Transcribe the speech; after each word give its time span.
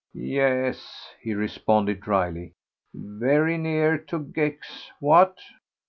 "Yes," 0.15 1.09
he 1.21 1.35
responded 1.35 1.99
dryly. 1.99 2.53
"Very 2.91 3.59
near 3.59 3.99
to 3.99 4.17
Gex, 4.23 4.89
what?" 4.99 5.37